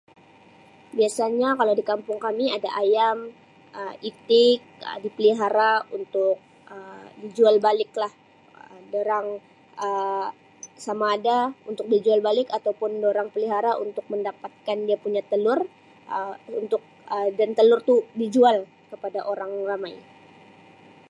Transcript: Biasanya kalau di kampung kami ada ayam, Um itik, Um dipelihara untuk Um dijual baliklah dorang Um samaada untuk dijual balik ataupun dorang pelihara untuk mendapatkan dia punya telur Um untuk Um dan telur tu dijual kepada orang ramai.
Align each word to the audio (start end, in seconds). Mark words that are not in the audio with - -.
Biasanya 0.97 1.49
kalau 1.59 1.73
di 1.79 1.83
kampung 1.91 2.17
kami 2.25 2.45
ada 2.57 2.69
ayam, 2.83 3.17
Um 3.79 3.93
itik, 4.09 4.57
Um 4.89 4.97
dipelihara 5.05 5.73
untuk 5.97 6.35
Um 6.73 7.03
dijual 7.23 7.55
baliklah 7.65 8.11
dorang 8.93 9.27
Um 9.87 10.27
samaada 10.85 11.39
untuk 11.69 11.85
dijual 11.93 12.19
balik 12.27 12.47
ataupun 12.57 12.91
dorang 13.05 13.27
pelihara 13.33 13.71
untuk 13.85 14.05
mendapatkan 14.13 14.77
dia 14.87 14.97
punya 15.03 15.21
telur 15.31 15.59
Um 16.15 16.35
untuk 16.61 16.81
Um 17.13 17.29
dan 17.39 17.49
telur 17.57 17.79
tu 17.89 17.95
dijual 18.21 18.57
kepada 18.91 19.19
orang 19.31 19.51
ramai. 19.69 19.93